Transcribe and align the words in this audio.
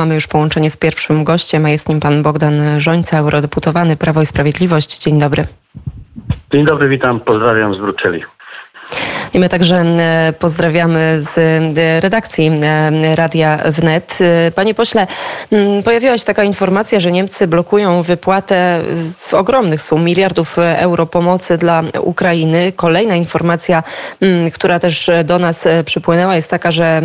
Mamy 0.00 0.14
już 0.14 0.26
połączenie 0.26 0.70
z 0.70 0.76
pierwszym 0.76 1.24
gościem, 1.24 1.66
a 1.66 1.70
jest 1.70 1.88
nim 1.88 2.00
pan 2.00 2.22
Bogdan 2.22 2.80
Żońca, 2.80 3.18
eurodeputowany 3.18 3.96
Prawo 3.96 4.22
i 4.22 4.26
Sprawiedliwość. 4.26 4.98
Dzień 4.98 5.18
dobry. 5.18 5.46
Dzień 6.52 6.64
dobry, 6.64 6.88
witam, 6.88 7.20
pozdrawiam 7.20 7.74
z 7.74 7.78
Brukseli. 7.78 8.22
I 9.34 9.38
my 9.38 9.48
także 9.48 9.76
e, 9.76 10.32
pozdrawiamy 10.38 11.18
z 11.20 11.38
e, 11.78 12.00
redakcji 12.00 12.50
e, 12.62 13.16
Radia 13.16 13.58
Wnet. 13.64 14.18
Panie 14.54 14.74
pośle, 14.74 15.06
pojawiła 15.84 16.18
się 16.18 16.24
taka 16.24 16.44
informacja, 16.44 17.00
że 17.00 17.12
Niemcy 17.12 17.46
blokują 17.46 18.02
wypłatę 18.02 18.80
w 19.16 19.34
ogromnych 19.34 19.82
sum 19.82 20.04
miliardów 20.04 20.56
euro 20.58 21.06
pomocy 21.06 21.58
dla 21.58 21.82
Ukrainy. 22.00 22.72
Kolejna 22.76 23.16
informacja, 23.16 23.82
która 24.54 24.78
też 24.78 25.10
do 25.24 25.38
nas 25.38 25.68
przypłynęła, 25.84 26.36
jest 26.36 26.50
taka, 26.50 26.70
że 26.70 27.02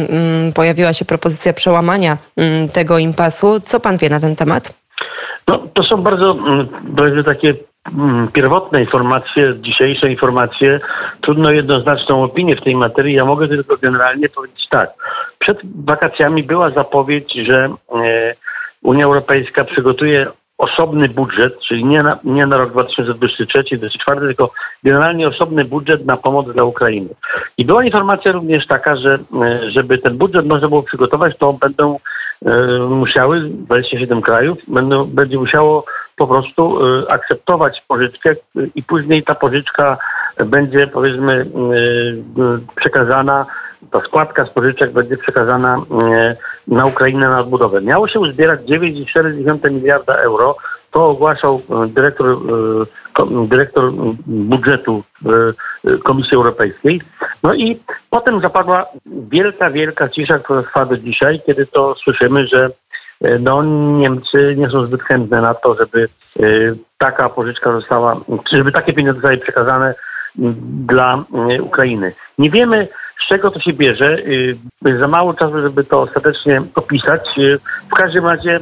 pojawiła 0.54 0.94
się 0.94 1.06
propozycja 1.06 1.54
przełamania 1.54 2.18
tego 2.74 2.98
impasu. 2.98 3.60
Co 3.60 3.80
pan 3.80 3.98
wie 3.98 4.10
na 4.10 4.20
ten 4.20 4.36
temat? 4.36 4.74
No, 5.48 5.68
to 5.74 5.84
są 5.84 5.98
bardzo, 6.02 6.38
bardzo 6.84 7.24
takie 7.24 7.54
pierwotne 8.34 8.82
informacje, 8.82 9.54
dzisiejsze 9.62 10.10
informacje, 10.10 10.80
trudno 11.22 11.52
jednoznaczną 11.52 12.24
opinię 12.24 12.56
w 12.56 12.62
tej 12.62 12.76
materii. 12.76 13.16
Ja 13.16 13.26
mogę 13.26 13.48
tylko 13.48 13.78
generalnie 13.78 14.30
powiedzieć 14.30 14.68
tak. 14.70 14.90
Przed 15.40 15.60
wakacjami 15.86 16.44
była 16.44 16.70
zapowiedź, 16.70 17.34
że 17.34 17.70
e, 17.96 18.34
Unia 18.84 19.06
Europejska 19.06 19.64
przygotuje 19.64 20.28
osobny 20.58 21.10
budżet, 21.10 21.60
czyli 21.60 21.86
nie 21.86 22.04
na, 22.04 22.18
nie 22.24 22.46
na 22.46 22.58
rok 22.58 22.74
2023-2024, 22.74 24.20
tylko 24.20 24.52
generalnie 24.84 25.28
osobny 25.28 25.66
budżet 25.66 26.06
na 26.06 26.18
pomoc 26.18 26.54
dla 26.54 26.64
Ukrainy. 26.64 27.10
I 27.58 27.66
była 27.66 27.86
informacja 27.86 28.32
również 28.32 28.68
taka, 28.68 28.96
że 28.96 29.20
e, 29.42 29.72
żeby 29.72 29.98
ten 29.98 30.18
budżet 30.18 30.46
można 30.46 30.68
było 30.68 30.84
przygotować, 30.84 31.38
to 31.38 31.54
będą 31.54 32.00
musiały, 32.90 33.40
27 33.40 34.22
krajów, 34.22 34.58
będą, 34.68 35.06
będzie 35.06 35.38
musiało 35.38 35.86
po 36.16 36.28
prostu 36.28 36.80
e, 36.88 37.12
akceptować 37.12 37.82
pożyczkę 37.82 38.36
i 38.76 38.84
później 38.84 39.24
ta 39.24 39.36
pożyczka 39.36 39.98
będzie 40.46 40.88
powiedzmy 40.88 41.46
przekazana 42.76 43.46
ta 43.92 44.02
składka 44.02 44.46
z 44.46 44.50
pożyczek 44.50 44.92
będzie 44.92 45.18
przekazana 45.18 45.78
e, 45.78 46.36
na 46.68 46.86
Ukrainę 46.86 47.30
na 47.30 47.40
odbudowę. 47.40 47.82
Miało 47.82 48.08
się 48.08 48.20
uzbierać 48.20 48.62
9,4 48.62 49.72
miliarda 49.72 50.16
euro. 50.16 50.56
To 50.92 51.08
ogłaszał 51.08 51.62
e, 51.70 51.88
dyrektor, 51.88 52.28
e, 52.28 52.36
dyrektor 53.48 53.92
budżetu 54.26 55.04
Komisji 56.04 56.36
Europejskiej. 56.36 57.02
No 57.44 57.54
i 57.54 57.80
potem 58.10 58.42
zapadła 58.42 58.86
wielka, 59.06 59.70
wielka 59.70 60.10
cisza, 60.10 60.40
która 60.40 60.64
trwa 60.64 60.86
do 60.86 60.98
dzisiaj, 60.98 61.42
kiedy 61.46 61.66
to 61.66 61.96
słyszymy, 61.96 62.48
że 62.48 62.70
no, 63.40 63.64
Niemcy 63.98 64.56
nie 64.58 64.70
są 64.70 64.82
zbyt 64.82 65.04
chętne 65.04 65.42
na 65.42 65.54
to, 65.54 65.76
żeby 65.76 66.08
taka 66.98 67.30
pożyczka 67.30 67.72
została, 67.72 68.22
żeby 68.52 68.72
takie 68.72 68.94
pieniądze 68.94 69.22
zostały 69.22 69.38
przekazane 69.38 69.94
dla 70.86 71.24
Ukrainy. 71.62 72.14
Nie 72.38 72.50
wiemy, 72.50 72.88
z 73.20 73.28
czego 73.28 73.52
to 73.52 73.60
się 73.60 73.74
bierze? 73.74 74.18
Za 75.00 75.08
mało 75.08 75.34
czasu, 75.34 75.62
żeby 75.62 75.84
to 75.84 76.02
ostatecznie 76.02 76.62
opisać. 76.76 77.30
W 77.92 77.96
każdym 77.96 78.26
razie 78.26 78.60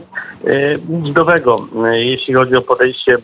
nic 0.90 1.16
nowego, 1.16 1.58
jeśli 1.92 2.34
chodzi 2.34 2.56
o 2.56 2.62
podejście 2.62 3.17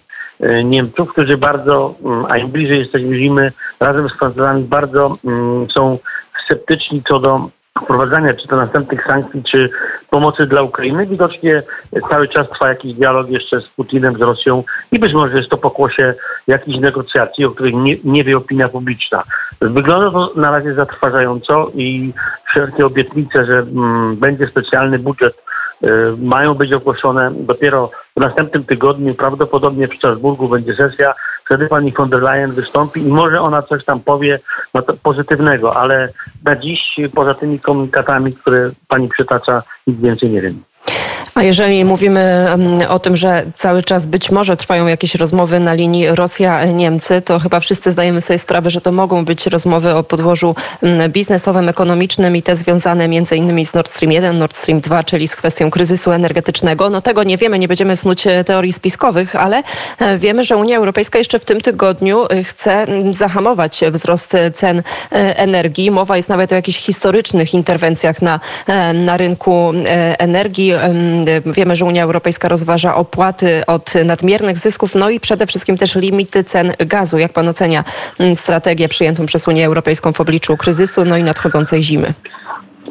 Niemców, 0.64 1.10
którzy 1.10 1.38
bardzo, 1.38 1.96
mm, 2.06 2.26
a 2.30 2.38
im 2.38 2.48
bliżej 2.48 2.80
jesteśmy 2.80 3.16
zimy, 3.16 3.52
razem 3.80 4.10
z 4.10 4.14
Francuzami 4.14 4.64
bardzo 4.64 5.18
mm, 5.26 5.70
są 5.70 5.98
sceptyczni 6.46 7.04
co 7.08 7.20
do 7.20 7.50
wprowadzania 7.84 8.34
czy 8.34 8.48
to 8.48 8.56
następnych 8.56 9.04
sankcji, 9.04 9.44
czy 9.44 9.70
pomocy 10.10 10.48
dla 10.48 10.62
Ukrainy. 10.62 11.06
Widocznie 11.08 11.64
cały 12.10 12.28
czas 12.28 12.50
trwa 12.50 12.70
jakiś 12.70 12.94
dialog 12.94 13.30
jeszcze 13.30 13.62
z 13.62 13.68
Putinem, 13.68 14.18
z 14.18 14.22
Rosją 14.22 14.64
i 14.92 15.00
być 15.00 15.14
może 15.14 15.38
jest 15.38 15.50
to 15.50 15.58
pokłosie 15.58 16.14
jakichś 16.48 16.80
negocjacji, 16.80 17.46
o 17.46 17.52
których 17.52 17.74
nie, 17.74 17.96
nie 18.04 18.24
wie 18.24 18.38
opinia 18.38 18.70
publiczna. 18.70 19.24
Wygląda 19.62 20.12
to 20.12 20.34
na 20.36 20.52
razie 20.52 20.74
zatrważająco 20.74 21.72
i 21.76 22.14
wszelkie 22.46 22.86
obietnice, 22.86 23.46
że 23.46 23.58
mm, 23.58 24.16
będzie 24.16 24.48
specjalny 24.48 25.00
budżet 25.00 25.34
y, 25.34 25.42
mają 26.18 26.54
być 26.54 26.74
ogłoszone 26.74 27.32
dopiero 27.32 27.92
w 28.18 28.20
następnym 28.20 28.64
tygodniu. 28.64 29.16
Prawdopodobnie 29.16 29.88
w 29.88 29.96
Strasburgu 29.96 30.50
będzie 30.50 30.74
sesja. 30.74 31.14
Wtedy 31.46 31.68
pani 31.68 31.92
von 31.92 32.10
der 32.10 32.22
Leyen 32.22 32.52
wystąpi 32.52 33.02
i 33.02 33.08
może 33.08 33.42
ona 33.42 33.62
coś 33.62 33.86
tam 33.86 34.00
powie 34.00 34.40
no 34.74 34.82
pozytywnego, 35.04 35.76
ale 35.76 36.10
na 36.44 36.56
dziś 36.56 36.96
poza 37.16 37.34
tymi 37.34 37.60
komunikatami, 37.60 38.34
które 38.34 38.72
pani 38.88 39.10
przytacza, 39.10 39.64
nic 39.88 40.00
więcej 40.02 40.30
nie 40.30 40.42
wiem. 40.42 40.64
A 41.40 41.44
jeżeli 41.44 41.86
mówimy 41.86 42.48
o 42.90 43.00
tym, 43.00 43.18
że 43.18 43.46
cały 43.56 43.84
czas 43.84 44.06
być 44.06 44.32
może 44.32 44.58
trwają 44.58 44.88
jakieś 44.88 45.16
rozmowy 45.16 45.60
na 45.60 45.74
linii 45.74 46.08
Rosja-Niemcy, 46.08 47.22
to 47.22 47.40
chyba 47.40 47.60
wszyscy 47.60 47.92
zdajemy 47.92 48.22
sobie 48.22 48.40
sprawę, 48.40 48.70
że 48.70 48.82
to 48.82 48.92
mogą 48.92 49.26
być 49.26 49.46
rozmowy 49.48 49.96
o 49.96 50.04
podłożu 50.04 50.56
biznesowym, 51.10 51.70
ekonomicznym 51.70 52.36
i 52.36 52.44
te 52.44 52.56
związane 52.56 53.08
między 53.08 53.36
innymi 53.36 53.66
z 53.66 53.74
Nord 53.74 53.90
Stream 53.90 54.12
1, 54.12 54.38
Nord 54.38 54.56
Stream 54.56 54.82
2, 54.82 55.04
czyli 55.04 55.28
z 55.28 55.36
kwestią 55.36 55.72
kryzysu 55.72 56.12
energetycznego. 56.12 56.90
No 56.90 57.02
tego 57.02 57.24
nie 57.24 57.38
wiemy, 57.38 57.60
nie 57.60 57.68
będziemy 57.68 57.96
snuć 57.96 58.28
e, 58.28 58.44
teorii 58.44 58.74
spiskowych, 58.74 59.36
ale 59.36 59.64
e, 60.00 60.18
wiemy, 60.18 60.44
że 60.44 60.58
Unia 60.58 60.78
Europejska 60.78 61.18
jeszcze 61.18 61.40
w 61.40 61.46
tym 61.46 61.62
tygodniu 61.62 62.26
e, 62.30 62.44
chce 62.44 62.86
zahamować 63.12 63.82
wzrost 63.92 64.34
cen 64.54 64.84
energii. 65.12 65.92
Mowa 65.92 66.18
jest 66.18 66.30
nawet 66.30 66.52
o 66.52 66.56
jakichś 66.56 66.80
historycznych 66.80 67.54
interwencjach 67.54 68.22
na, 68.22 68.40
na 68.94 69.18
rynku 69.18 69.74
energii 70.18 70.74
Wiemy, 71.46 71.76
że 71.76 71.86
Unia 71.86 72.04
Europejska 72.04 72.48
rozważa 72.48 72.96
opłaty 72.96 73.62
od 73.68 73.96
nadmiernych 74.06 74.58
zysków, 74.58 74.96
no 74.96 75.10
i 75.10 75.20
przede 75.20 75.48
wszystkim 75.48 75.78
też 75.78 75.96
limity 75.96 76.44
cen 76.44 76.74
gazu. 76.80 77.18
Jak 77.18 77.34
pan 77.34 77.48
ocenia 77.48 77.84
mm, 78.20 78.36
strategię 78.36 78.88
przyjętą 78.88 79.26
przez 79.26 79.48
Unię 79.48 79.66
Europejską 79.66 80.14
w 80.14 80.22
obliczu 80.22 80.58
kryzysu, 80.58 81.06
no 81.06 81.18
i 81.18 81.24
nadchodzącej 81.24 81.84
zimy? 81.84 82.14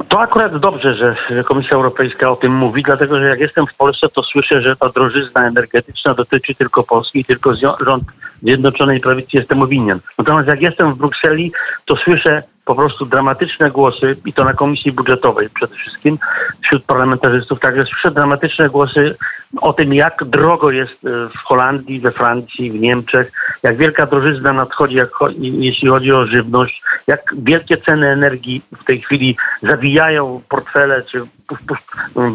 To 0.08 0.20
akurat 0.20 0.58
dobrze, 0.58 0.94
że 0.94 1.44
Komisja 1.44 1.76
Europejska 1.76 2.30
o 2.30 2.36
tym 2.36 2.54
mówi, 2.54 2.82
dlatego 2.82 3.20
że 3.20 3.26
jak 3.26 3.40
jestem 3.40 3.66
w 3.66 3.74
Polsce, 3.74 4.08
to 4.08 4.22
słyszę, 4.22 4.62
że 4.62 4.76
ta 4.76 4.88
drożyzna 4.88 5.46
energetyczna 5.46 6.14
dotyczy 6.14 6.54
tylko 6.54 6.82
Polski, 6.82 7.24
tylko 7.24 7.54
rząd 7.86 8.04
Zjednoczonej 8.42 9.00
Prawicy 9.00 9.36
jest 9.36 9.48
temu 9.48 9.66
winien. 9.66 10.00
Natomiast 10.18 10.48
jak 10.48 10.62
jestem 10.62 10.94
w 10.94 10.98
Brukseli, 10.98 11.52
to 11.84 11.96
słyszę 11.96 12.42
po 12.68 12.74
prostu 12.74 13.06
dramatyczne 13.06 13.70
głosy, 13.70 14.16
i 14.26 14.32
to 14.32 14.44
na 14.44 14.54
Komisji 14.54 14.92
Budżetowej 14.92 15.48
przede 15.50 15.74
wszystkim, 15.74 16.18
wśród 16.62 16.84
parlamentarzystów, 16.84 17.60
także 17.60 17.84
słyszę 17.84 18.10
dramatyczne 18.10 18.68
głosy 18.68 19.16
o 19.60 19.72
tym, 19.72 19.94
jak 19.94 20.24
drogo 20.24 20.70
jest 20.70 21.04
e, 21.04 21.28
w 21.28 21.38
Holandii, 21.38 22.00
we 22.00 22.10
Francji, 22.10 22.70
w 22.70 22.80
Niemczech, 22.80 23.32
jak 23.62 23.76
wielka 23.76 24.06
drożyzna 24.06 24.52
nadchodzi, 24.52 24.96
jak, 24.96 25.10
jeśli 25.38 25.88
chodzi 25.88 26.12
o 26.12 26.26
żywność, 26.26 26.82
jak 27.06 27.34
wielkie 27.38 27.76
ceny 27.76 28.08
energii 28.08 28.62
w 28.80 28.84
tej 28.84 29.00
chwili 29.00 29.36
zawijają 29.62 30.42
portfele, 30.48 31.02
czy 31.02 31.22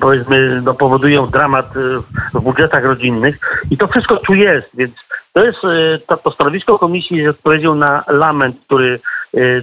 powiedzmy, 0.01 0.61
no, 0.61 0.73
powodują 0.73 1.27
dramat 1.27 1.77
e, 1.77 1.79
w 2.33 2.41
budżetach 2.41 2.83
rodzinnych. 2.83 3.39
I 3.71 3.77
to 3.77 3.87
wszystko 3.87 4.17
tu 4.17 4.33
jest, 4.33 4.69
więc 4.73 4.93
to 5.33 5.43
jest 5.45 5.59
e, 5.65 5.99
to, 6.07 6.17
to 6.17 6.31
stanowisko 6.31 6.79
komisji 6.79 7.17
jest 7.17 7.37
odpowiedzią 7.37 7.75
na 7.75 8.03
lament, 8.07 8.55
który 8.65 8.99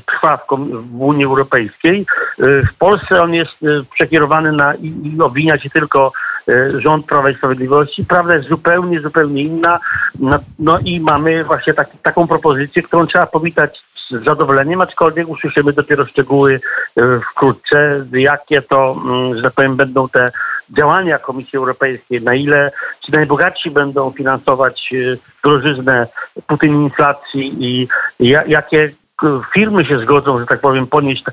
trwa 0.07 0.37
w, 0.37 0.47
Unii 1.01 1.25
Europejskiej. 1.25 2.01
E, 2.01 2.45
w 2.67 2.75
Polsce 2.79 3.23
on 3.23 3.35
jest 3.35 3.65
przekierowany 3.93 4.53
na 4.53 4.75
i, 4.75 5.15
i 5.15 5.21
obwinia 5.21 5.59
się 5.59 5.71
tylko 5.71 6.13
rząd 6.79 7.07
Prawa 7.07 7.31
i 7.31 7.35
Sprawiedliwości. 7.35 8.05
Prawda 8.05 8.35
jest 8.35 8.49
zupełnie, 8.49 9.01
zupełnie 9.01 9.43
inna. 9.43 9.79
No, 10.19 10.39
no 10.59 10.79
i 10.79 11.01
mamy 11.01 11.45
właśnie 11.45 11.75
taką 12.03 12.27
propozycję, 12.27 12.83
którą 12.83 13.07
trzeba 13.07 13.27
powitać 13.27 13.83
z 14.11 14.25
zadowoleniem, 14.25 14.81
aczkolwiek 14.81 15.29
usłyszymy 15.29 15.73
dopiero 15.73 16.07
szczegóły 16.07 16.61
wkrótce, 17.31 18.07
jakie 18.13 18.63
to, 18.63 18.97
mm, 19.05 19.37
że 19.37 19.43
tak 19.43 19.53
powiem, 19.53 19.77
będą 19.77 20.09
te 20.09 20.33
działania 20.71 21.19
Komisji 21.19 21.57
Europejskiej, 21.57 22.23
na 22.23 22.35
ile 22.35 22.71
ci 23.01 23.13
najbogatsi 23.13 23.71
będą 23.71 24.11
finansować 24.11 24.95
drożyznę 25.45 26.07
tej 26.61 26.71
inflacji 26.71 27.55
i 27.61 27.89
jakie 28.49 28.91
firmy 29.55 29.85
się 29.85 29.99
zgodzą, 29.99 30.39
że 30.39 30.47
tak 30.47 30.61
powiem, 30.61 30.87
ponieść 30.87 31.25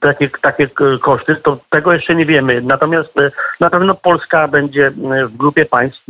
takie, 0.00 0.28
takie 0.28 0.68
koszty, 1.00 1.36
to 1.36 1.58
tego 1.70 1.92
jeszcze 1.92 2.14
nie 2.14 2.26
wiemy. 2.26 2.62
Natomiast 2.62 3.18
e, 3.18 3.30
na 3.60 3.70
pewno 3.70 3.94
Polska 3.94 4.48
będzie 4.48 4.86
e, 4.86 5.26
w 5.26 5.36
grupie 5.36 5.64
państw 5.64 6.04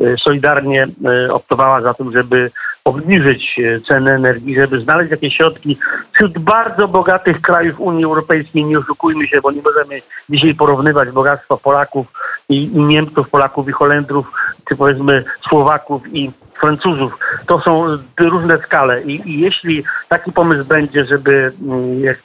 e, 0.00 0.16
solidarnie 0.16 0.86
optowała 1.30 1.80
za 1.80 1.94
tym, 1.94 2.12
żeby 2.12 2.50
obniżyć 2.84 3.60
ceny 3.88 4.10
energii, 4.10 4.54
żeby 4.54 4.80
znaleźć 4.80 5.10
jakieś 5.10 5.36
środki 5.36 5.78
wśród 6.12 6.38
bardzo 6.38 6.88
bogatych 6.88 7.40
krajów 7.40 7.80
Unii 7.80 8.04
Europejskiej. 8.04 8.64
Nie 8.64 8.78
oszukujmy 8.78 9.26
się, 9.26 9.40
bo 9.40 9.50
nie 9.50 9.62
możemy 9.62 10.02
dzisiaj 10.30 10.54
porównywać 10.54 11.10
bogactwa 11.10 11.56
Polaków 11.56 12.06
i, 12.48 12.64
i 12.64 12.78
Niemców, 12.84 13.30
Polaków 13.30 13.68
i 13.68 13.72
Holendrów, 13.72 14.32
czy 14.68 14.76
powiedzmy 14.76 15.24
Słowaków 15.48 16.02
i 16.12 16.30
Francuzów. 16.60 17.18
To 17.46 17.60
są 17.60 17.86
różne 18.18 18.58
skale 18.58 19.02
I, 19.02 19.30
i 19.30 19.40
jeśli 19.40 19.84
taki 20.08 20.32
pomysł 20.32 20.64
będzie, 20.64 21.04
żeby 21.04 21.52
mm, 21.62 22.00
jak 22.00 22.18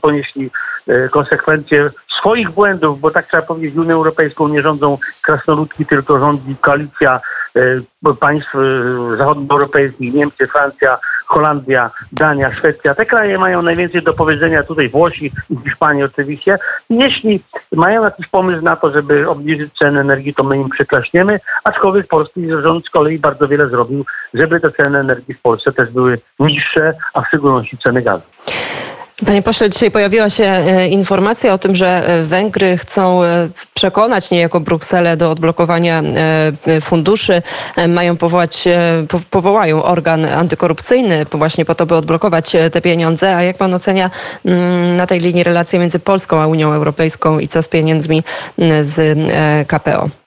ponieśli 0.00 0.50
e, 0.86 1.08
konsekwencje 1.08 1.90
swoich 2.18 2.50
błędów, 2.50 3.00
bo 3.00 3.10
tak 3.10 3.26
trzeba 3.26 3.42
powiedzieć, 3.42 3.76
Unią 3.76 3.94
Europejską 3.94 4.48
nie 4.48 4.62
rządzą 4.62 4.98
krasnoludki, 5.22 5.86
tylko 5.86 6.18
rządzi 6.18 6.56
koalicja 6.60 7.20
e, 7.56 7.60
państw 8.20 8.54
zachodnioeuropejskich, 9.16 10.14
Niemcy, 10.14 10.46
Francja, 10.46 10.98
Holandia, 11.36 11.90
Dania, 12.12 12.54
Szwecja. 12.54 12.94
Te 12.94 13.06
kraje 13.06 13.38
mają 13.38 13.62
najwięcej 13.62 14.02
do 14.02 14.14
powiedzenia, 14.14 14.62
tutaj 14.62 14.88
Włosi 14.88 15.32
i 15.50 15.56
Hiszpania 15.64 16.04
oczywiście. 16.04 16.58
Jeśli 16.90 17.40
mają 17.72 18.04
jakiś 18.04 18.26
pomysł 18.26 18.64
na 18.64 18.76
to, 18.76 18.90
żeby 18.90 19.28
obniżyć 19.28 19.78
cenę 19.78 20.00
energii, 20.00 20.34
to 20.34 20.44
my 20.44 20.56
im 20.56 20.68
przyklaśniemy, 20.68 21.40
aczkolwiek 21.64 22.06
polski 22.06 22.50
rząd 22.62 22.86
z 22.86 22.90
kolei 22.90 23.18
bardzo 23.18 23.48
wiele 23.48 23.68
zrobił, 23.68 24.04
żeby 24.34 24.60
te 24.60 24.70
ceny 24.70 24.98
energii 24.98 25.34
w 25.34 25.42
Polsce 25.42 25.72
też 25.72 25.90
były 25.90 26.18
niższe, 26.40 26.94
a 27.14 27.20
w 27.20 27.28
szczególności 27.28 27.78
ceny 27.78 28.02
gazu. 28.02 28.24
Panie 29.24 29.42
pośle, 29.42 29.70
dzisiaj 29.70 29.90
pojawiła 29.90 30.30
się 30.30 30.44
e, 30.44 30.88
informacja 30.88 31.52
o 31.52 31.58
tym, 31.58 31.76
że 31.76 32.08
e, 32.08 32.22
Węgry 32.22 32.78
chcą 32.78 33.24
e, 33.24 33.48
przekonać 33.74 34.30
niejako 34.30 34.60
Brukselę 34.60 35.16
do 35.16 35.30
odblokowania 35.30 36.02
funduszy. 36.80 37.42
Mają 37.88 38.16
powołać, 38.16 38.64
powołają 39.30 39.82
organ 39.82 40.24
antykorupcyjny 40.24 41.26
właśnie 41.32 41.64
po 41.64 41.74
to, 41.74 41.86
by 41.86 41.94
odblokować 41.94 42.52
te 42.72 42.80
pieniądze. 42.80 43.36
A 43.36 43.42
jak 43.42 43.56
pan 43.56 43.74
ocenia 43.74 44.10
mm, 44.44 44.96
na 44.96 45.06
tej 45.06 45.20
linii 45.20 45.44
relacje 45.44 45.78
między 45.78 45.98
Polską 45.98 46.40
a 46.40 46.46
Unią 46.46 46.72
Europejską 46.72 47.38
i 47.38 47.48
co 47.48 47.62
z 47.62 47.68
pieniędzmi 47.68 48.22
z 48.82 49.18
KPO? 49.68 50.25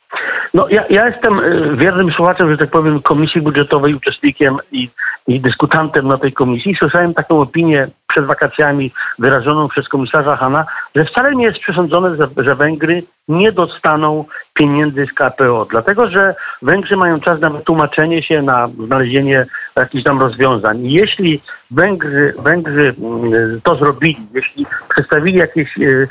No, 0.53 0.69
ja, 0.69 0.83
ja 0.89 1.07
jestem 1.07 1.39
y, 1.39 1.75
wiernym 1.75 2.11
słuchaczem, 2.11 2.51
że 2.51 2.57
tak 2.57 2.69
powiem, 2.69 3.01
komisji 3.01 3.41
budżetowej, 3.41 3.93
uczestnikiem 3.93 4.57
i, 4.71 4.89
i 5.27 5.39
dyskutantem 5.39 6.07
na 6.07 6.17
tej 6.17 6.33
komisji. 6.33 6.75
Słyszałem 6.75 7.13
taką 7.13 7.41
opinię 7.41 7.87
przed 8.07 8.25
wakacjami 8.25 8.91
wyrażoną 9.19 9.67
przez 9.67 9.89
komisarza 9.89 10.35
Hanna, 10.35 10.65
że 10.95 11.05
wcale 11.05 11.35
nie 11.35 11.45
jest 11.45 11.59
przesądzone, 11.59 12.15
że, 12.15 12.27
że 12.37 12.55
Węgry 12.55 13.03
nie 13.27 13.51
dostaną 13.51 14.25
pieniędzy 14.53 15.05
z 15.05 15.13
KPO, 15.13 15.67
dlatego 15.71 16.07
że 16.07 16.35
Węgrzy 16.61 16.97
mają 16.97 17.19
czas 17.19 17.39
na 17.39 17.49
wytłumaczenie 17.49 18.21
się, 18.21 18.41
na 18.41 18.67
znalezienie 18.85 19.45
jakichś 19.75 20.03
tam 20.03 20.19
rozwiązań. 20.19 20.87
Jeśli 20.87 21.41
Węgrzy, 21.71 22.33
Węgrzy 22.39 22.95
mm, 23.01 23.61
to 23.63 23.75
zrobili, 23.75 24.27
jeśli 24.33 24.65
przedstawili 24.89 25.37
jakieś 25.37 25.77
y, 25.77 26.07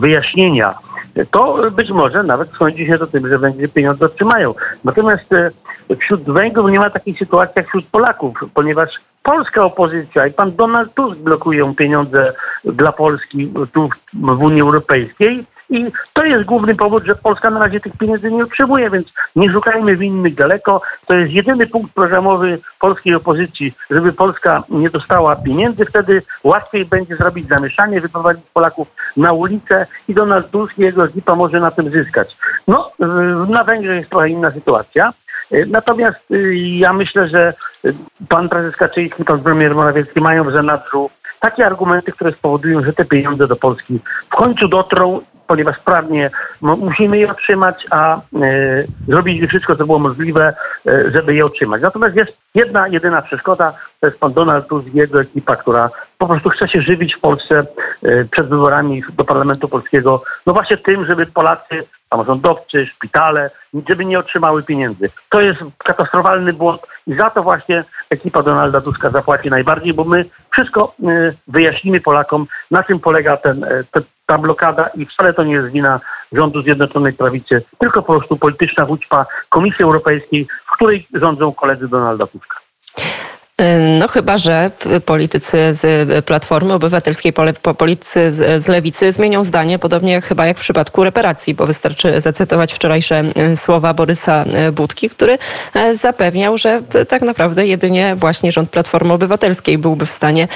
wyjaśnienia, 0.00 0.74
to 1.30 1.70
być 1.70 1.90
może 1.90 2.22
nawet 2.22 2.50
skończy 2.50 2.86
się 2.86 2.98
to 2.98 3.06
tym, 3.06 3.28
że 3.28 3.38
Węgrzy 3.38 3.68
pieniądze 3.68 4.04
otrzymają. 4.04 4.54
Natomiast 4.84 5.32
e, 5.32 5.50
wśród 5.96 6.22
Węgrów 6.22 6.70
nie 6.70 6.78
ma 6.78 6.90
takiej 6.90 7.14
sytuacji 7.14 7.52
jak 7.56 7.68
wśród 7.68 7.86
Polaków, 7.86 8.44
ponieważ 8.54 9.00
polska 9.22 9.64
opozycja 9.64 10.26
i 10.26 10.32
pan 10.32 10.56
Donald 10.56 10.94
Tusk 10.94 11.16
blokują 11.18 11.74
pieniądze 11.74 12.32
dla 12.64 12.92
Polski 12.92 13.52
tu 13.72 13.88
w 14.12 14.42
Unii 14.42 14.60
Europejskiej 14.60 15.44
i 15.70 15.92
to 16.12 16.24
jest 16.24 16.44
główny 16.44 16.74
powód, 16.74 17.04
że 17.04 17.14
Polska 17.14 17.50
na 17.50 17.60
razie 17.60 17.80
tych 17.80 17.96
pieniędzy 17.96 18.32
nie 18.32 18.44
otrzymuje, 18.44 18.90
więc 18.90 19.08
nie 19.36 19.52
szukajmy 19.52 19.96
winnych 19.96 20.34
daleko. 20.34 20.82
To 21.06 21.14
jest 21.14 21.32
jedyny 21.32 21.66
punkt 21.66 21.94
programowy 21.94 22.58
polskiej 22.80 23.14
opozycji, 23.14 23.72
żeby 23.90 24.12
Polska 24.12 24.62
nie 24.68 24.90
dostała 24.90 25.36
pieniędzy. 25.36 25.84
Wtedy 25.84 26.22
łatwiej 26.44 26.84
będzie 26.84 27.16
zrobić 27.16 27.48
zamieszanie, 27.48 28.00
wyprowadzić 28.00 28.44
Polaków 28.54 28.88
na 29.16 29.32
ulicę 29.32 29.86
i 30.08 30.14
Donald 30.14 30.50
Tusk 30.50 30.78
i 30.78 30.82
jego 30.82 31.04
ekipa 31.04 31.34
może 31.34 31.60
na 31.60 31.70
tym 31.70 31.90
zyskać. 31.90 32.36
No, 32.68 32.92
na 33.48 33.64
Węgrzech 33.64 33.96
jest 33.96 34.10
trochę 34.10 34.28
inna 34.28 34.50
sytuacja. 34.50 35.12
Natomiast 35.66 36.30
y, 36.30 36.56
ja 36.56 36.92
myślę, 36.92 37.28
że 37.28 37.54
pan 38.28 38.48
prezes 38.48 38.76
Kaczyński, 38.76 39.24
pan 39.24 39.40
premier 39.40 39.74
Morawiecki 39.74 40.20
mają 40.20 40.44
w 40.44 40.52
zanadrzu 40.52 41.10
takie 41.40 41.66
argumenty, 41.66 42.12
które 42.12 42.32
spowodują, 42.32 42.84
że 42.84 42.92
te 42.92 43.04
pieniądze 43.04 43.46
do 43.46 43.56
Polski 43.56 44.00
w 44.26 44.28
końcu 44.28 44.68
dotrą 44.68 45.20
ponieważ 45.50 45.76
sprawnie 45.76 46.30
musimy 46.60 47.18
je 47.18 47.30
otrzymać, 47.30 47.86
a 47.90 48.16
e, 48.16 48.20
zrobiliśmy 49.08 49.48
wszystko, 49.48 49.76
co 49.76 49.86
było 49.86 49.98
możliwe, 49.98 50.54
e, 50.86 51.10
żeby 51.10 51.34
je 51.34 51.46
otrzymać. 51.46 51.82
Natomiast 51.82 52.16
jest 52.16 52.38
jedna, 52.54 52.88
jedyna 52.88 53.22
przeszkoda, 53.22 53.72
to 54.00 54.06
jest 54.06 54.20
pan 54.20 54.32
Donald 54.32 54.66
Tusk 54.66 54.86
i 54.86 54.96
jego 54.96 55.20
ekipa, 55.20 55.56
która 55.56 55.90
po 56.18 56.26
prostu 56.26 56.48
chce 56.48 56.68
się 56.68 56.82
żywić 56.82 57.14
w 57.14 57.20
Polsce 57.20 57.66
e, 58.02 58.24
przed 58.24 58.48
wyborami 58.48 59.02
do 59.12 59.24
Parlamentu 59.24 59.68
Polskiego, 59.68 60.22
no 60.46 60.52
właśnie 60.52 60.76
tym, 60.76 61.04
żeby 61.04 61.26
Polacy, 61.26 61.84
samorządowcy, 62.10 62.86
szpitale, 62.86 63.50
żeby 63.88 64.04
nie 64.04 64.18
otrzymały 64.18 64.62
pieniędzy. 64.62 65.10
To 65.28 65.40
jest 65.40 65.60
katastrofalny 65.78 66.52
błąd 66.52 66.82
i 67.06 67.14
za 67.14 67.30
to 67.30 67.42
właśnie 67.42 67.84
ekipa 68.10 68.42
Donalda 68.42 68.80
Tuska 68.80 69.10
zapłaci 69.10 69.50
najbardziej, 69.50 69.94
bo 69.94 70.04
my 70.04 70.24
wszystko 70.50 70.94
wyjaśnimy 71.48 72.00
Polakom, 72.00 72.46
na 72.70 72.82
czym 72.82 73.00
polega 73.00 73.36
ten, 73.36 73.66
ten 73.90 74.02
ta 74.26 74.38
blokada 74.38 74.86
i 74.94 75.06
wcale 75.06 75.34
to 75.34 75.44
nie 75.44 75.52
jest 75.52 75.68
wina 75.68 76.00
rządu 76.32 76.62
Zjednoczonej 76.62 77.12
Prawicy, 77.12 77.62
tylko 77.78 78.02
po 78.02 78.12
prostu 78.12 78.36
polityczna 78.36 78.86
wućpa 78.86 79.26
Komisji 79.48 79.84
Europejskiej, 79.84 80.46
w 80.66 80.74
której 80.74 81.06
rządzą 81.14 81.52
koledzy 81.52 81.88
Donalda 81.88 82.26
Tuska. 82.26 82.69
No 83.98 84.08
chyba, 84.08 84.38
że 84.38 84.70
politycy 85.04 85.74
z 85.74 86.24
Platformy 86.24 86.74
Obywatelskiej, 86.74 87.32
politycy 87.78 88.32
z 88.32 88.68
Lewicy 88.68 89.12
zmienią 89.12 89.44
zdanie, 89.44 89.78
podobnie 89.78 90.20
chyba 90.20 90.46
jak 90.46 90.56
w 90.56 90.60
przypadku 90.60 91.04
reparacji, 91.04 91.54
bo 91.54 91.66
wystarczy 91.66 92.20
zacytować 92.20 92.72
wczorajsze 92.72 93.24
słowa 93.56 93.94
Borysa 93.94 94.44
Budki, 94.72 95.10
który 95.10 95.38
zapewniał, 95.94 96.58
że 96.58 96.82
tak 97.08 97.22
naprawdę 97.22 97.66
jedynie 97.66 98.16
właśnie 98.16 98.52
rząd 98.52 98.70
Platformy 98.70 99.12
Obywatelskiej 99.12 99.78
byłby 99.78 100.06
w 100.06 100.12
stanie 100.12 100.48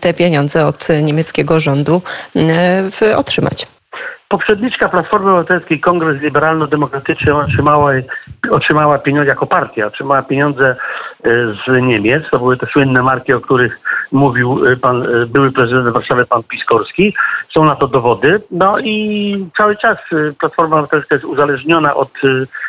te 0.00 0.14
pieniądze 0.14 0.66
od 0.66 0.88
niemieckiego 1.02 1.60
rządu 1.60 2.02
otrzymać 3.16 3.66
poprzedniczka 4.32 4.88
Platformy 4.88 5.30
Obywatelskiej, 5.30 5.80
Kongres 5.80 6.22
Liberalno-Demokratyczny 6.22 7.34
otrzymała, 7.34 7.90
otrzymała 8.50 8.98
pieniądze 8.98 9.28
jako 9.28 9.46
partia, 9.46 9.86
otrzymała 9.86 10.22
pieniądze 10.22 10.76
e, 11.24 11.30
z 11.54 11.82
Niemiec. 11.82 12.30
To 12.30 12.38
były 12.38 12.56
te 12.56 12.66
słynne 12.66 13.02
marki, 13.02 13.32
o 13.32 13.40
których 13.40 13.80
mówił 14.12 14.66
e, 14.66 14.76
pan, 14.76 15.02
e, 15.02 15.26
były 15.26 15.52
prezydent 15.52 15.88
Warszawy, 15.88 16.26
pan 16.26 16.42
Piskorski. 16.42 17.14
Są 17.48 17.64
na 17.64 17.76
to 17.76 17.88
dowody. 17.88 18.42
No 18.50 18.78
i 18.78 19.46
cały 19.56 19.76
czas 19.76 19.98
Platforma 20.40 20.76
Obywatelska 20.76 21.14
jest 21.14 21.24
uzależniona 21.24 21.94
od 21.94 22.12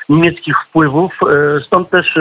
niemieckich 0.09 0.55
wpływów, 0.57 1.19
stąd 1.65 1.89
też 1.89 2.19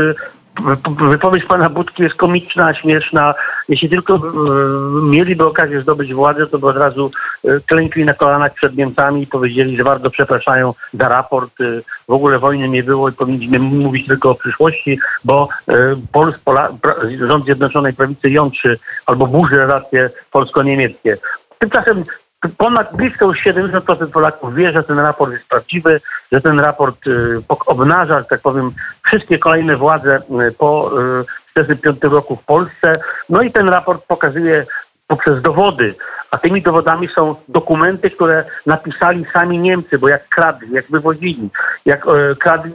wypowiedź 1.10 1.44
pana 1.44 1.68
Budki 1.68 2.02
jest 2.02 2.14
komiczna, 2.14 2.74
śmieszna. 2.74 3.34
Jeśli 3.68 3.88
tylko 3.88 4.20
mieliby 5.02 5.44
okazję 5.44 5.80
zdobyć 5.80 6.14
władzę, 6.14 6.46
to 6.46 6.58
by 6.58 6.66
od 6.66 6.76
razu 6.76 7.10
klękli 7.66 8.04
na 8.04 8.14
kolanach 8.14 8.54
przed 8.54 8.76
Niemcami 8.76 9.22
i 9.22 9.26
powiedzieli, 9.26 9.76
że 9.76 9.84
bardzo 9.84 10.10
przepraszają 10.10 10.74
za 10.94 11.08
raport. 11.08 11.60
E, 11.60 11.64
w 12.08 12.12
ogóle 12.12 12.38
wojny 12.38 12.68
nie 12.68 12.82
było 12.82 13.08
i 13.08 13.12
powinniśmy 13.12 13.58
mówić 13.58 14.06
tylko 14.06 14.30
o 14.30 14.34
przyszłości, 14.34 14.98
bo 15.24 15.48
Pols, 16.12 16.38
Pola, 16.38 16.68
rząd 17.26 17.44
Zjednoczonej 17.44 17.92
Prawicy 17.92 18.30
jątrzy 18.30 18.78
albo 19.06 19.26
burzy 19.26 19.56
relacje 19.56 20.10
polsko-niemieckie. 20.30 21.16
Tymczasem 21.58 22.04
ponad 22.58 22.96
blisko 22.96 23.26
już 23.26 23.44
70% 23.44 24.06
Polaków 24.06 24.54
wie, 24.54 24.72
że 24.72 24.82
ten 24.82 24.98
raport 24.98 25.32
jest 25.32 25.48
prawdziwy, 25.48 26.00
że 26.32 26.40
ten 26.40 26.60
raport 26.60 27.06
y, 27.06 27.42
obnaża, 27.66 28.18
że 28.18 28.24
tak 28.24 28.40
powiem, 28.40 28.70
wszystkie 29.06 29.38
kolejne 29.38 29.76
władze 29.76 30.16
y, 30.16 30.52
po 30.52 30.90
1945 31.54 32.04
y, 32.04 32.08
roku 32.08 32.36
w 32.36 32.44
Polsce. 32.44 32.98
No 33.28 33.42
i 33.42 33.50
ten 33.50 33.68
raport 33.68 34.04
pokazuje 34.06 34.66
poprzez 35.12 35.42
dowody, 35.42 35.94
a 36.30 36.38
tymi 36.38 36.62
dowodami 36.62 37.08
są 37.08 37.34
dokumenty, 37.48 38.10
które 38.10 38.44
napisali 38.66 39.26
sami 39.32 39.58
Niemcy, 39.58 39.98
bo 39.98 40.08
jak 40.08 40.28
kradli, 40.28 40.72
jak 40.72 40.84
wywozili, 40.90 41.50
jak 41.86 42.06
e, 42.06 42.34
kradli, 42.38 42.72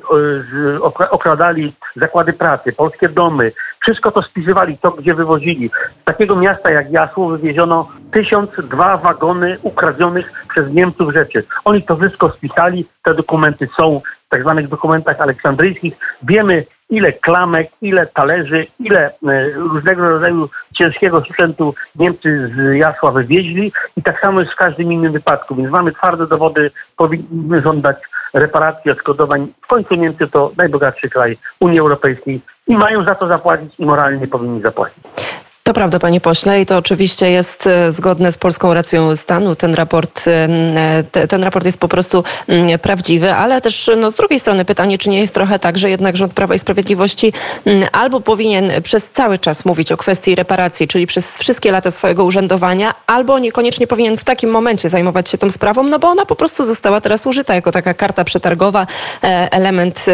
e, 0.78 1.10
okradali 1.10 1.74
zakłady 1.96 2.34
pracy, 2.34 2.74
polskie 2.74 3.10
domy, 3.10 3.52
wszystko 3.80 4.12
to 4.12 4.22
spisywali, 4.22 4.78
co 4.82 4.92
gdzie 4.92 5.14
wywozili. 5.14 5.70
Z 6.02 6.04
takiego 6.06 6.36
miasta 6.36 6.72
jak 6.72 6.92
Jasło 6.92 7.30
wywieziono 7.30 7.90
1002 8.12 8.98
wagony 8.98 9.58
ukradzionych 9.62 10.46
przez 10.50 10.72
Niemców 10.72 11.14
rzeczy. 11.14 11.44
Oni 11.66 11.84
to 11.84 11.98
wszystko 11.98 12.30
spisali, 12.30 12.86
te 13.04 13.14
dokumenty 13.14 13.68
są 13.78 14.02
w 14.28 14.30
tak 14.30 14.42
zwanych 14.42 14.68
dokumentach 14.68 15.22
aleksandryjskich. 15.22 15.94
Wiemy, 16.24 16.66
ile 16.90 17.14
klamek, 17.14 17.70
ile 17.82 18.06
talerzy, 18.06 18.68
ile 18.80 19.06
e, 19.28 19.50
różnego 19.56 20.10
rodzaju 20.10 20.50
ciężkiego 20.74 21.22
sprzętu 21.22 21.74
Niemcy 21.96 22.48
z 22.48 22.76
Jasła 22.76 23.12
wywieźli 23.12 23.72
i 23.98 24.04
tak 24.04 24.20
samo 24.20 24.40
jest 24.40 24.52
w 24.52 24.56
każdym 24.56 24.94
innym 24.94 25.12
wypadku. 25.12 25.56
Więc 25.56 25.70
mamy 25.70 25.92
twarde 25.92 26.28
dowody, 26.28 26.72
powinniśmy 26.98 27.62
żądać 27.62 27.98
reparacji, 28.34 28.92
odszkodowań. 28.92 29.48
W 29.62 29.68
końcu 29.68 29.96
Niemcy 29.96 30.28
to 30.28 30.52
najbogatszy 30.58 31.10
kraj 31.10 31.38
Unii 31.60 31.80
Europejskiej 31.80 32.42
i 32.68 32.78
mają 32.78 33.04
za 33.04 33.16
to 33.16 33.28
zapłacić 33.28 33.80
i 33.80 33.86
moralnie 33.86 34.28
powinni 34.28 34.62
zapłacić. 34.62 35.27
To 35.68 35.74
prawda, 35.74 36.00
panie 36.00 36.22
pośle, 36.22 36.62
i 36.62 36.66
to 36.66 36.78
oczywiście 36.78 37.32
jest 37.32 37.68
e, 37.68 37.92
zgodne 37.92 38.32
z 38.32 38.38
polską 38.38 38.74
racją 38.74 39.16
stanu. 39.16 39.56
Ten 39.56 39.74
raport, 39.74 40.26
e, 40.28 41.28
ten 41.28 41.44
raport 41.44 41.66
jest 41.66 41.78
po 41.78 41.88
prostu 41.88 42.24
mm, 42.48 42.80
prawdziwy, 42.80 43.34
ale 43.34 43.62
też 43.62 43.92
no, 43.98 44.12
z 44.12 44.16
drugiej 44.16 44.40
strony 44.40 44.66
pytanie, 44.66 44.98
czy 44.98 45.10
nie 45.10 45.20
jest 45.20 45.34
trochę 45.34 45.60
tak, 45.60 45.78
że 45.78 45.90
jednak 45.90 46.18
rząd 46.18 46.34
Prawa 46.34 46.56
i 46.56 46.60
Sprawiedliwości 46.60 47.34
mm, 47.66 47.88
albo 47.92 48.22
powinien 48.22 48.72
przez 48.84 49.10
cały 49.10 49.40
czas 49.40 49.66
mówić 49.66 49.92
o 49.92 49.98
kwestii 49.98 50.36
reparacji, 50.36 50.88
czyli 50.88 51.08
przez 51.08 51.38
wszystkie 51.38 51.72
lata 51.72 51.92
swojego 51.92 52.26
urzędowania, 52.26 52.94
albo 53.08 53.40
niekoniecznie 53.40 53.88
powinien 53.88 54.18
w 54.18 54.24
takim 54.24 54.50
momencie 54.50 54.90
zajmować 54.90 55.30
się 55.30 55.38
tą 55.38 55.50
sprawą, 55.50 55.84
no 55.84 56.00
bo 56.00 56.08
ona 56.08 56.26
po 56.26 56.36
prostu 56.36 56.64
została 56.64 57.02
teraz 57.02 57.28
użyta 57.28 57.56
jako 57.56 57.72
taka 57.72 57.94
karta 57.94 58.24
przetargowa, 58.24 58.88
e, 59.24 59.48
element 59.52 60.06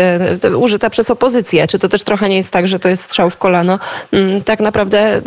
użyta 0.57 0.89
przez 0.89 1.09
opozycję. 1.09 1.67
Czy 1.67 1.79
to 1.79 1.89
też 1.89 2.03
trochę 2.03 2.29
nie 2.29 2.37
jest 2.37 2.51
tak, 2.51 2.67
że 2.67 2.79
to 2.79 2.89
jest 2.89 3.03
strzał 3.03 3.29
w 3.29 3.37
kolano? 3.37 3.79
Mm, 4.11 4.43
tak 4.43 4.59
naprawdę 4.59 5.21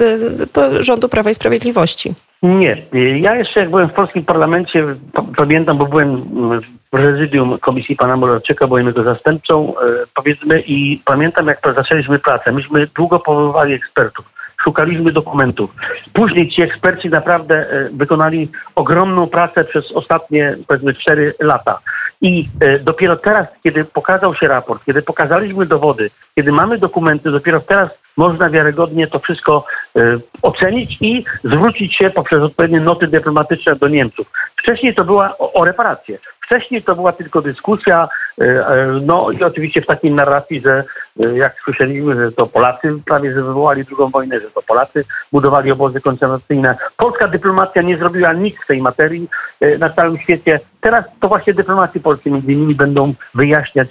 rządu 0.81 1.09
Prawa 1.09 1.31
i 1.31 1.35
Sprawiedliwości. 1.35 2.15
Nie. 2.43 2.77
Ja 3.21 3.37
jeszcze 3.37 3.61
jak 3.61 3.71
byłem 3.71 3.89
w 3.89 3.93
polskim 3.93 4.25
parlamencie, 4.25 4.85
pamiętam, 5.37 5.79
bo 5.79 5.87
byłem 5.87 6.17
w 6.61 6.91
prezydium 6.91 7.59
Komisji 7.59 7.97
Pana 7.97 8.17
Molarczyka, 8.17 8.67
byłem 8.67 8.87
jego 8.87 9.03
zastępcą, 9.03 9.75
e, 9.77 10.07
powiedzmy, 10.15 10.63
i 10.67 11.01
pamiętam 11.05 11.47
jak 11.47 11.61
zaczęliśmy 11.75 12.19
pracę. 12.19 12.53
Myśmy 12.53 12.87
długo 12.87 13.19
powoływali 13.19 13.75
ekspertów 13.75 14.37
szukaliśmy 14.67 15.13
dokumentów. 15.13 15.71
Później 16.13 16.49
ci 16.49 16.63
eksperci 16.63 17.09
naprawdę 17.11 17.55
e, 17.55 17.89
wykonali 17.93 18.49
ogromną 18.75 19.27
pracę 19.27 19.65
przez 19.65 19.93
ostatnie, 19.93 20.57
powiedzmy, 20.67 20.95
cztery 20.95 21.35
lata. 21.41 21.79
I 22.21 22.49
e, 22.61 22.79
dopiero 22.79 23.17
teraz, 23.17 23.47
kiedy 23.63 23.85
pokazał 23.85 24.35
się 24.35 24.49
raport, 24.49 24.85
kiedy 24.85 25.03
pokazaliśmy 25.03 25.67
dowody, 25.67 26.11
kiedy 26.35 26.53
mamy 26.53 26.79
dokumenty, 26.79 27.31
dopiero 27.31 27.61
teraz 27.61 27.91
można 28.17 28.51
wiarygodnie 28.51 29.07
to 29.07 29.19
wszystko 29.19 29.65
ocenić 30.43 30.99
i 31.01 31.25
zwrócić 31.45 31.95
się 31.95 32.11
poprzez 32.11 32.43
odpowiednie 32.43 32.81
noty 32.81 33.07
dyplomatyczne 33.07 33.77
do 33.77 33.89
Niemców. 33.89 34.31
Wcześniej 34.57 34.95
to 34.95 35.05
była 35.05 35.39
o, 35.39 35.53
o 35.53 35.65
reparacje. 35.65 36.19
Wcześniej 36.47 36.83
to 36.83 36.95
była 36.95 37.13
tylko 37.13 37.43
dyskusja, 37.43 38.09
e, 38.41 38.45
e, 38.45 39.01
no 39.03 39.31
i 39.31 39.45
oczywiście 39.45 39.83
w 39.83 39.87
takiej 39.87 40.11
narracji, 40.11 40.61
że 40.61 40.85
e, 41.21 41.39
jak 41.39 41.61
słyszeliśmy, 41.61 42.15
że 42.15 42.33
to 42.33 42.47
Polacy 42.47 42.99
prawie 43.05 43.33
że 43.33 43.43
wywołali 43.43 43.85
drugą 43.85 44.09
wojnę, 44.11 44.41
że 44.41 44.51
to 44.51 44.63
Polacy 44.63 45.05
budowali 45.33 45.73
obozy 45.73 46.01
koncentracyjne. 46.01 46.77
Polska 46.97 47.29
dyplomacja 47.29 47.83
nie 47.83 47.97
zrobiła 47.97 48.33
nic 48.33 48.57
w 48.57 48.67
tej 48.67 48.83
materii 48.83 49.29
na 49.79 49.91
całym 49.91 50.19
świecie. 50.19 50.61
Teraz 50.81 51.05
to 51.21 51.29
właśnie 51.29 51.55
dyplomacji 51.55 52.01
polskiej 52.01 52.33
między 52.33 52.53
innymi 52.53 52.75
będą 52.75 53.15
wyjaśniać, 53.35 53.89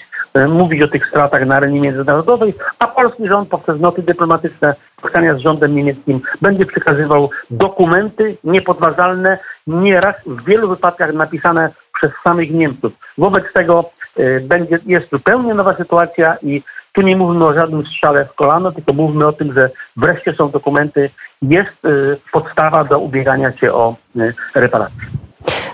mówić 0.49 0.81
o 0.81 0.87
tych 0.87 1.07
stratach 1.07 1.45
na 1.45 1.55
arenie 1.55 1.81
międzynarodowej, 1.81 2.53
a 2.79 2.87
polski 2.87 3.27
rząd 3.27 3.49
poprzez 3.49 3.79
noty 3.79 4.01
dyplomatyczne, 4.01 4.75
spotkania 4.97 5.33
z 5.33 5.39
rządem 5.39 5.75
niemieckim 5.75 6.21
będzie 6.41 6.65
przekazywał 6.65 7.29
dokumenty 7.49 8.37
niepodważalne, 8.43 9.37
nieraz 9.67 10.15
w 10.25 10.43
wielu 10.55 10.69
wypadkach 10.69 11.13
napisane 11.13 11.69
przez 11.93 12.11
samych 12.23 12.51
Niemców. 12.51 12.93
Wobec 13.17 13.53
tego 13.53 13.89
y, 14.19 14.41
będzie, 14.43 14.79
jest 14.85 15.09
zupełnie 15.09 15.53
nowa 15.53 15.73
sytuacja 15.73 16.37
i 16.43 16.61
tu 16.93 17.01
nie 17.01 17.15
mówimy 17.17 17.45
o 17.45 17.53
żadnym 17.53 17.85
strzale 17.85 18.25
w 18.25 18.33
kolano, 18.33 18.71
tylko 18.71 18.93
mówimy 18.93 19.27
o 19.27 19.31
tym, 19.31 19.53
że 19.53 19.69
wreszcie 19.97 20.33
są 20.33 20.49
dokumenty, 20.49 21.09
jest 21.41 21.85
y, 21.85 22.17
podstawa 22.31 22.83
do 22.83 22.99
ubiegania 22.99 23.51
się 23.51 23.73
o 23.73 23.95
y, 24.15 24.33
reparacje. 24.55 25.01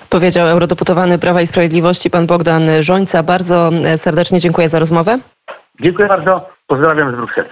Powiedział 0.09 0.47
eurodeputowany 0.47 1.19
Prawa 1.19 1.41
i 1.41 1.47
Sprawiedliwości 1.47 2.09
pan 2.09 2.27
Bogdan 2.27 2.67
Żońca. 2.79 3.23
Bardzo 3.23 3.71
serdecznie 3.95 4.39
dziękuję 4.39 4.69
za 4.69 4.79
rozmowę. 4.79 5.19
Dziękuję 5.79 6.07
bardzo. 6.07 6.49
Pozdrawiam 6.67 7.11
z 7.11 7.15
Brukseli. 7.15 7.49